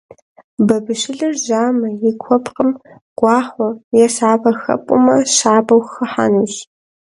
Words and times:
Бабыщылыр 0.67 1.33
жьамэ, 1.43 1.89
и 2.09 2.11
куэпкъым 2.21 2.71
гуахъуэ 3.17 3.69
е 4.03 4.07
сапэ 4.15 4.51
хэпӀумэ 4.61 5.15
щабэу 5.35 5.81
хыхьэнущ. 5.91 6.53